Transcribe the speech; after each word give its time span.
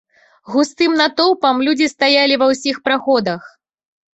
Густым 0.53 0.95
натоўпам 1.01 1.61
людзі 1.67 1.91
стаялі 1.95 2.41
ва 2.43 2.51
ўсіх 2.53 2.75
праходах. 2.89 3.41